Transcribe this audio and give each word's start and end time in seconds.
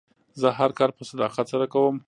زه 0.41 0.47
هر 0.59 0.71
کار 0.79 0.89
په 0.97 1.03
صداقت 1.11 1.45
سره 1.53 1.65
کوم. 1.73 1.95